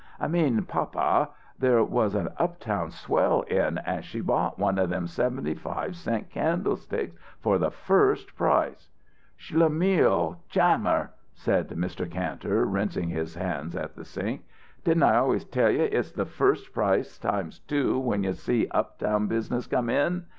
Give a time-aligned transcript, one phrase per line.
[0.19, 1.29] "I mean, papa,
[1.59, 6.31] there was an uptown swell in, and she bought one of them seventy five cent
[6.31, 8.89] candlesticks for the first price,"
[9.37, 12.09] "Schlemmil Chammer!" said Mr.
[12.09, 14.41] Kantor, rinsing his hands at the sink.
[14.83, 18.97] "Didn't I always tell you it's the first price times two when you see up
[18.97, 20.25] town business come in?